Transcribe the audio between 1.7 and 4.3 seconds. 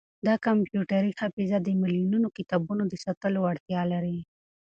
ملیونونو کتابونو د ساتلو وړتیا لري.